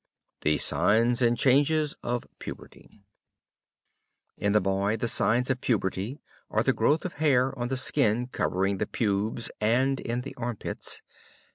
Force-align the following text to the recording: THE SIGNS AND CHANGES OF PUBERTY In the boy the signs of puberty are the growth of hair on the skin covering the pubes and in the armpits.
THE 0.41 0.57
SIGNS 0.57 1.21
AND 1.21 1.37
CHANGES 1.37 1.93
OF 2.01 2.23
PUBERTY 2.39 3.03
In 4.35 4.51
the 4.51 4.59
boy 4.59 4.97
the 4.97 5.07
signs 5.07 5.51
of 5.51 5.61
puberty 5.61 6.19
are 6.49 6.63
the 6.63 6.73
growth 6.73 7.05
of 7.05 7.13
hair 7.21 7.55
on 7.55 7.67
the 7.67 7.77
skin 7.77 8.25
covering 8.25 8.79
the 8.79 8.87
pubes 8.87 9.51
and 9.59 9.99
in 9.99 10.21
the 10.21 10.33
armpits. 10.37 11.03